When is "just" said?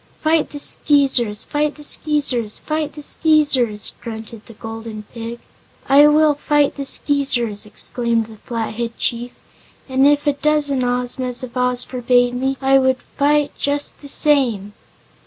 13.59-14.01